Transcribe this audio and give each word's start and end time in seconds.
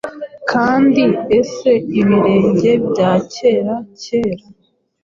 Kandi 0.51 1.03
Ese 1.39 1.71
Ibirenge 1.99 2.71
Byakera 2.87 3.15
Kera 4.01 4.35